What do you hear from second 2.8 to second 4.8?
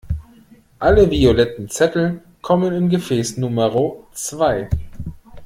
Gefäß Numero zwei.